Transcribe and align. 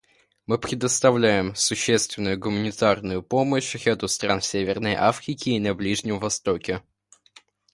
Мы 0.47 0.57
предоставляем 0.57 1.53
существенную 1.53 2.35
гуманитарную 2.39 3.21
помощь 3.21 3.75
ряду 3.75 4.07
стран 4.07 4.39
в 4.39 4.45
Северной 4.45 4.95
Африке 4.95 5.51
и 5.51 5.59
на 5.59 5.75
Ближнем 5.75 6.17
Востоке. 6.17 6.81